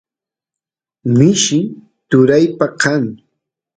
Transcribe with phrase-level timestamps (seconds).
[1.17, 1.59] mishi
[2.09, 3.03] turaypa kan